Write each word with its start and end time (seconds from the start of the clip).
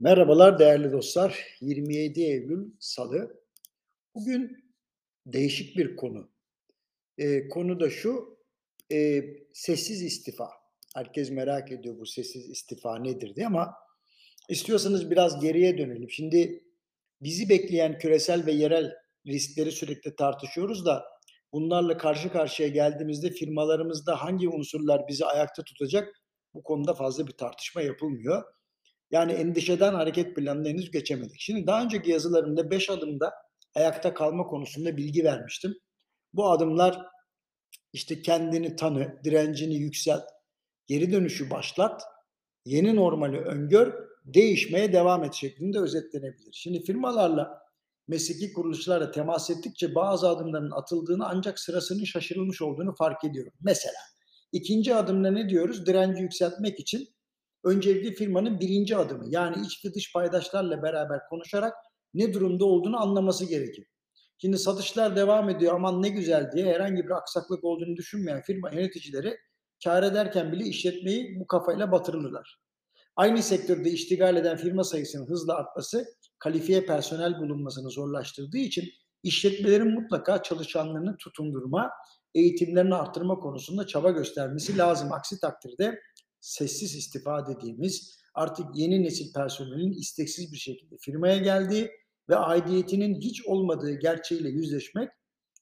Merhabalar 0.00 0.58
değerli 0.58 0.92
dostlar. 0.92 1.44
27 1.60 2.20
Eylül 2.20 2.70
Salı. 2.80 3.40
Bugün 4.14 4.64
değişik 5.26 5.76
bir 5.76 5.96
konu. 5.96 6.30
Eee, 7.18 7.48
konu 7.48 7.80
da 7.80 7.90
şu, 7.90 8.38
eee, 8.90 9.46
sessiz 9.52 10.02
istifa. 10.02 10.50
Herkes 10.94 11.30
merak 11.30 11.72
ediyor 11.72 11.98
bu 11.98 12.06
sessiz 12.06 12.50
istifa 12.50 12.98
nedir 12.98 13.34
diye 13.34 13.46
ama 13.46 13.74
istiyorsanız 14.48 15.10
biraz 15.10 15.40
geriye 15.40 15.78
dönelim. 15.78 16.10
Şimdi 16.10 16.64
bizi 17.22 17.48
bekleyen 17.48 17.98
küresel 17.98 18.46
ve 18.46 18.52
yerel 18.52 18.94
riskleri 19.26 19.72
sürekli 19.72 20.16
tartışıyoruz 20.16 20.86
da 20.86 21.04
bunlarla 21.52 21.96
karşı 21.96 22.32
karşıya 22.32 22.68
geldiğimizde 22.68 23.30
firmalarımızda 23.30 24.22
hangi 24.22 24.48
unsurlar 24.48 25.08
bizi 25.08 25.24
ayakta 25.24 25.62
tutacak 25.64 26.22
bu 26.54 26.62
konuda 26.62 26.94
fazla 26.94 27.26
bir 27.26 27.32
tartışma 27.32 27.82
yapılmıyor. 27.82 28.57
Yani 29.10 29.32
endişeden 29.32 29.94
hareket 29.94 30.36
planına 30.36 30.68
henüz 30.68 30.90
geçemedik. 30.90 31.40
Şimdi 31.40 31.66
daha 31.66 31.82
önceki 31.82 32.10
yazılarımda 32.10 32.70
5 32.70 32.90
adımda 32.90 33.34
ayakta 33.74 34.14
kalma 34.14 34.46
konusunda 34.46 34.96
bilgi 34.96 35.24
vermiştim. 35.24 35.74
Bu 36.32 36.50
adımlar 36.50 37.06
işte 37.92 38.22
kendini 38.22 38.76
tanı, 38.76 39.20
direncini 39.24 39.74
yükselt, 39.74 40.24
geri 40.86 41.12
dönüşü 41.12 41.50
başlat, 41.50 42.02
yeni 42.64 42.96
normali 42.96 43.38
öngör, 43.38 44.08
değişmeye 44.24 44.92
devam 44.92 45.24
et 45.24 45.34
şeklinde 45.34 45.78
özetlenebilir. 45.78 46.52
Şimdi 46.52 46.82
firmalarla, 46.82 47.60
mesleki 48.08 48.52
kuruluşlarla 48.52 49.10
temas 49.10 49.50
ettikçe 49.50 49.94
bazı 49.94 50.28
adımların 50.28 50.70
atıldığını 50.70 51.28
ancak 51.28 51.58
sırasının 51.58 52.04
şaşırılmış 52.04 52.62
olduğunu 52.62 52.94
fark 52.94 53.24
ediyorum. 53.24 53.52
Mesela 53.60 54.00
ikinci 54.52 54.94
adımda 54.94 55.30
ne 55.30 55.48
diyoruz? 55.48 55.86
Direnci 55.86 56.22
yükseltmek 56.22 56.80
için 56.80 57.08
öncelikle 57.70 58.12
firmanın 58.12 58.60
birinci 58.60 58.96
adımı. 58.96 59.24
Yani 59.28 59.66
iç 59.66 59.84
ve 59.84 59.94
dış 59.94 60.12
paydaşlarla 60.12 60.82
beraber 60.82 61.20
konuşarak 61.30 61.72
ne 62.14 62.32
durumda 62.32 62.64
olduğunu 62.64 63.00
anlaması 63.02 63.44
gerekir. 63.44 63.86
Şimdi 64.38 64.58
satışlar 64.58 65.16
devam 65.16 65.50
ediyor 65.50 65.74
aman 65.74 66.02
ne 66.02 66.08
güzel 66.08 66.52
diye 66.52 66.66
herhangi 66.66 67.04
bir 67.04 67.10
aksaklık 67.10 67.64
olduğunu 67.64 67.96
düşünmeyen 67.96 68.42
firma 68.42 68.70
yöneticileri 68.70 69.36
kar 69.84 70.02
ederken 70.02 70.52
bile 70.52 70.64
işletmeyi 70.64 71.40
bu 71.40 71.46
kafayla 71.46 71.92
batırırlar. 71.92 72.58
Aynı 73.16 73.42
sektörde 73.42 73.90
iştigal 73.90 74.36
eden 74.36 74.56
firma 74.56 74.84
sayısının 74.84 75.26
hızla 75.26 75.54
artması 75.54 76.06
kalifiye 76.38 76.86
personel 76.86 77.38
bulunmasını 77.38 77.90
zorlaştırdığı 77.90 78.58
için 78.58 78.84
işletmelerin 79.22 79.94
mutlaka 79.94 80.42
çalışanlarını 80.42 81.16
tutundurma, 81.16 81.90
eğitimlerini 82.34 82.94
arttırma 82.94 83.34
konusunda 83.38 83.86
çaba 83.86 84.10
göstermesi 84.10 84.78
lazım. 84.78 85.12
Aksi 85.12 85.40
takdirde 85.40 86.00
sessiz 86.40 86.96
istifa 86.96 87.46
dediğimiz 87.46 88.18
artık 88.34 88.66
yeni 88.74 89.02
nesil 89.02 89.32
personelin 89.32 89.92
isteksiz 89.92 90.52
bir 90.52 90.58
şekilde 90.58 90.96
firmaya 91.00 91.38
geldiği 91.38 91.90
ve 92.28 92.36
aidiyetinin 92.36 93.20
hiç 93.20 93.46
olmadığı 93.46 93.92
gerçeğiyle 93.92 94.48
yüzleşmek, 94.48 95.10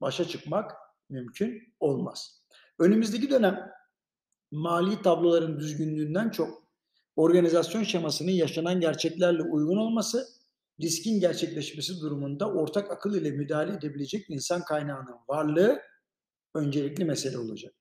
başa 0.00 0.28
çıkmak 0.28 0.72
mümkün 1.08 1.74
olmaz. 1.80 2.42
Önümüzdeki 2.78 3.30
dönem 3.30 3.70
mali 4.50 5.02
tabloların 5.02 5.58
düzgünlüğünden 5.58 6.30
çok 6.30 6.70
organizasyon 7.16 7.82
şemasının 7.82 8.30
yaşanan 8.30 8.80
gerçeklerle 8.80 9.42
uygun 9.42 9.76
olması, 9.76 10.26
riskin 10.80 11.20
gerçekleşmesi 11.20 12.00
durumunda 12.00 12.52
ortak 12.52 12.90
akıl 12.90 13.14
ile 13.14 13.30
müdahale 13.30 13.72
edebilecek 13.72 14.30
insan 14.30 14.64
kaynağının 14.64 15.16
varlığı 15.28 15.80
öncelikli 16.54 17.04
mesele 17.04 17.38
olacak. 17.38 17.74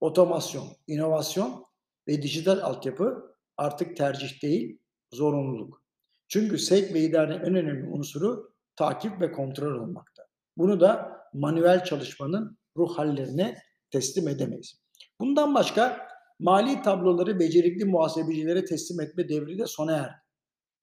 Otomasyon, 0.00 0.68
inovasyon 0.86 1.64
ve 2.08 2.22
dijital 2.22 2.58
altyapı 2.58 3.36
artık 3.56 3.96
tercih 3.96 4.42
değil, 4.42 4.78
zorunluluk. 5.12 5.82
Çünkü 6.28 6.58
sevk 6.58 6.94
ve 6.94 7.00
idarenin 7.00 7.40
en 7.40 7.54
önemli 7.54 7.88
unsuru 7.88 8.54
takip 8.76 9.20
ve 9.20 9.32
kontrol 9.32 9.80
olmakta. 9.80 10.22
Bunu 10.56 10.80
da 10.80 11.20
manuel 11.32 11.84
çalışmanın 11.84 12.58
ruh 12.76 12.98
hallerine 12.98 13.58
teslim 13.90 14.28
edemeyiz. 14.28 14.80
Bundan 15.20 15.54
başka 15.54 16.08
mali 16.38 16.82
tabloları 16.82 17.38
becerikli 17.38 17.84
muhasebecilere 17.84 18.64
teslim 18.64 19.00
etme 19.00 19.28
devri 19.28 19.58
de 19.58 19.66
sona 19.66 19.96
erdi. 19.96 20.24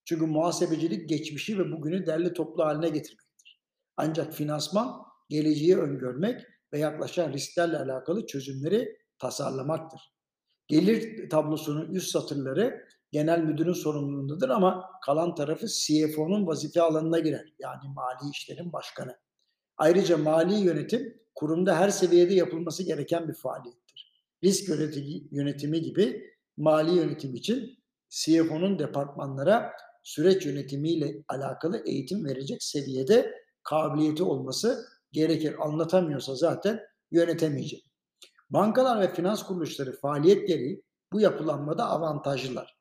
Çünkü 0.05 0.25
muhasebecilik 0.25 1.09
geçmişi 1.09 1.59
ve 1.59 1.71
bugünü 1.71 2.05
derli 2.05 2.33
toplu 2.33 2.65
haline 2.65 2.89
getirmektir. 2.89 3.61
Ancak 3.97 4.33
finansman 4.33 5.01
geleceği 5.29 5.77
öngörmek 5.77 6.41
ve 6.73 6.79
yaklaşan 6.79 7.33
risklerle 7.33 7.77
alakalı 7.77 8.25
çözümleri 8.25 8.97
tasarlamaktır. 9.19 10.01
Gelir 10.71 11.29
tablosunun 11.29 11.93
üst 11.93 12.11
satırları 12.11 12.85
genel 13.11 13.39
müdürün 13.39 13.73
sorumluluğundadır 13.73 14.49
ama 14.49 14.85
kalan 15.05 15.35
tarafı 15.35 15.67
CFO'nun 15.67 16.47
vazife 16.47 16.81
alanına 16.81 17.19
girer. 17.19 17.53
Yani 17.59 17.81
mali 17.95 18.31
işlerin 18.31 18.73
başkanı. 18.73 19.17
Ayrıca 19.77 20.17
mali 20.17 20.53
yönetim 20.53 21.21
kurumda 21.35 21.75
her 21.75 21.89
seviyede 21.89 22.33
yapılması 22.33 22.83
gereken 22.83 23.27
bir 23.27 23.33
faaliyettir. 23.33 24.25
Risk 24.43 24.69
yönetimi, 25.31 25.81
gibi 25.81 26.23
mali 26.57 26.95
yönetim 26.95 27.35
için 27.35 27.77
CFO'nun 28.09 28.79
departmanlara 28.79 29.71
süreç 30.03 30.45
yönetimiyle 30.45 31.23
alakalı 31.27 31.83
eğitim 31.85 32.25
verecek 32.25 32.63
seviyede 32.63 33.33
kabiliyeti 33.63 34.23
olması 34.23 34.85
gerekir. 35.11 35.55
Anlatamıyorsa 35.59 36.35
zaten 36.35 36.79
yönetemeyecek. 37.11 37.90
Bankalar 38.51 39.01
ve 39.01 39.13
finans 39.13 39.43
kuruluşları 39.43 39.99
faaliyet 39.99 40.47
gereği 40.47 40.83
bu 41.11 41.21
yapılanmada 41.21 41.89
avantajlılar. 41.89 42.77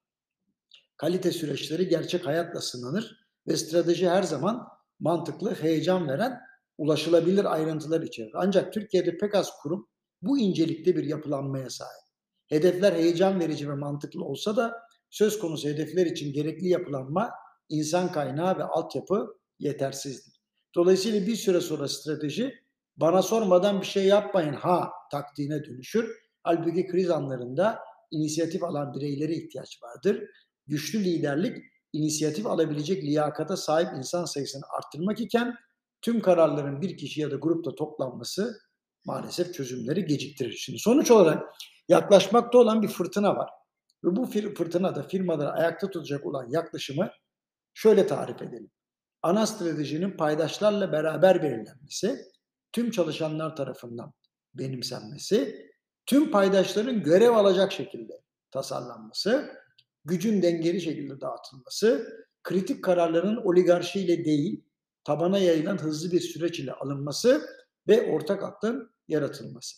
Kalite 0.97 1.32
süreçleri 1.32 1.88
gerçek 1.88 2.26
hayatla 2.26 2.60
sınanır 2.60 3.26
ve 3.48 3.56
strateji 3.56 4.09
her 4.09 4.22
zaman 4.22 4.69
mantıklı, 5.00 5.54
heyecan 5.54 6.09
veren, 6.09 6.41
ulaşılabilir 6.78 7.53
ayrıntılar 7.53 8.00
içerir. 8.00 8.32
Ancak 8.34 8.72
Türkiye'de 8.72 9.19
pek 9.19 9.34
az 9.34 9.50
kurum 9.62 9.88
bu 10.22 10.38
incelikte 10.38 10.97
bir 10.97 11.04
yapılanmaya 11.04 11.70
sahip. 11.70 12.03
Hedefler 12.47 12.92
heyecan 12.92 13.41
verici 13.41 13.70
ve 13.70 13.75
mantıklı 13.75 14.25
olsa 14.25 14.56
da 14.56 14.75
söz 15.10 15.38
konusu 15.38 15.69
hedefler 15.69 16.06
için 16.06 16.32
gerekli 16.32 16.69
yapılanma, 16.69 17.30
insan 17.69 18.12
kaynağı 18.12 18.59
ve 18.59 18.64
altyapı 18.64 19.36
yetersizdir. 19.59 20.41
Dolayısıyla 20.75 21.26
bir 21.26 21.36
süre 21.36 21.60
sonra 21.60 21.88
strateji 21.88 22.54
bana 23.00 23.22
sormadan 23.22 23.80
bir 23.80 23.86
şey 23.86 24.04
yapmayın 24.04 24.52
ha 24.52 24.90
taktiğine 25.10 25.64
dönüşür. 25.64 26.16
Halbuki 26.42 26.86
kriz 26.86 27.10
anlarında 27.10 27.78
inisiyatif 28.10 28.62
alan 28.62 28.94
bireylere 28.94 29.34
ihtiyaç 29.34 29.82
vardır. 29.82 30.22
Güçlü 30.66 31.04
liderlik 31.04 31.56
inisiyatif 31.92 32.46
alabilecek 32.46 33.04
liyakata 33.04 33.56
sahip 33.56 33.88
insan 33.98 34.24
sayısını 34.24 34.62
arttırmak 34.78 35.20
iken 35.20 35.54
tüm 36.02 36.22
kararların 36.22 36.80
bir 36.80 36.96
kişi 36.96 37.20
ya 37.20 37.30
da 37.30 37.36
grupta 37.36 37.74
toplanması 37.74 38.60
maalesef 39.04 39.54
çözümleri 39.54 40.04
geciktirir. 40.04 40.52
Şimdi 40.52 40.78
sonuç 40.78 41.10
olarak 41.10 41.54
yaklaşmakta 41.88 42.58
olan 42.58 42.82
bir 42.82 42.88
fırtına 42.88 43.36
var. 43.36 43.50
Ve 44.04 44.16
bu 44.16 44.26
fırtına 44.26 44.94
da 44.94 45.02
firmaları 45.02 45.50
ayakta 45.50 45.90
tutacak 45.90 46.26
olan 46.26 46.48
yaklaşımı 46.50 47.10
şöyle 47.74 48.06
tarif 48.06 48.42
edelim. 48.42 48.70
Ana 49.22 49.46
stratejinin 49.46 50.16
paydaşlarla 50.16 50.92
beraber 50.92 51.42
belirlenmesi, 51.42 52.18
tüm 52.72 52.91
çalışanlar 52.91 53.56
tarafından 53.56 54.12
benimsenmesi, 54.54 55.70
tüm 56.06 56.31
paydaşların 56.31 57.03
görev 57.03 57.31
alacak 57.31 57.72
şekilde 57.72 58.22
tasarlanması, 58.50 59.50
gücün 60.04 60.42
dengeli 60.42 60.80
şekilde 60.80 61.20
dağıtılması, 61.20 62.16
kritik 62.42 62.84
kararların 62.84 63.36
oligarşiyle 63.36 64.25
değil, 64.25 64.64
tabana 65.04 65.38
yayılan 65.38 65.78
hızlı 65.78 66.12
bir 66.12 66.20
süreç 66.20 66.60
ile 66.60 66.72
alınması 66.72 67.47
ve 67.88 68.12
ortak 68.12 68.42
aklın 68.42 68.91
yaratılması. 69.09 69.76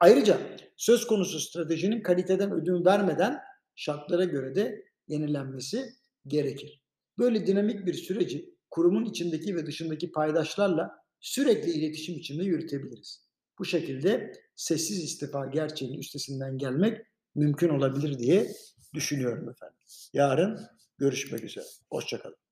Ayrıca 0.00 0.38
söz 0.76 1.06
konusu 1.06 1.40
stratejinin 1.40 2.02
kaliteden 2.02 2.52
ödün 2.52 2.84
vermeden 2.84 3.40
şartlara 3.74 4.24
göre 4.24 4.54
de 4.54 4.84
yenilenmesi 5.08 5.94
gerekir. 6.26 6.82
Böyle 7.18 7.46
dinamik 7.46 7.86
bir 7.86 7.94
süreci 7.94 8.54
kurumun 8.70 9.04
içindeki 9.04 9.56
ve 9.56 9.66
dışındaki 9.66 10.12
paydaşlarla 10.12 11.03
sürekli 11.24 11.70
iletişim 11.70 12.14
içinde 12.18 12.44
yürütebiliriz. 12.44 13.24
Bu 13.58 13.64
şekilde 13.64 14.32
sessiz 14.56 15.04
istifa 15.04 15.46
gerçeğinin 15.46 15.98
üstesinden 15.98 16.58
gelmek 16.58 17.00
mümkün 17.34 17.68
olabilir 17.68 18.18
diye 18.18 18.52
düşünüyorum 18.94 19.48
efendim. 19.48 19.78
Yarın 20.12 20.60
görüşmek 20.98 21.44
üzere. 21.44 21.64
Hoşçakalın. 21.90 22.43